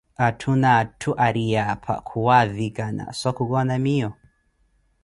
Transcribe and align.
atthu 0.25 0.51
na 0.61 0.69
atthu 0.81 1.11
ariiye 1.27 1.59
apha 1.73 1.95
kuwaavikhana 2.07 3.05
so 3.19 3.29
khukoona 3.37 3.75
miiyo. 3.83 4.09